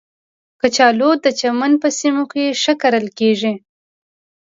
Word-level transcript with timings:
کچالو 0.61 1.11
د 1.23 1.25
چمن 1.39 1.71
په 1.81 1.87
سیمو 1.99 2.23
کې 2.31 2.45
ښه 2.61 2.73
کرل 2.81 3.07
کېږي 3.19 3.53